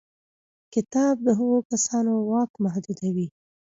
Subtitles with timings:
[0.73, 3.27] کتاب د هغو کسانو واک محدودوي.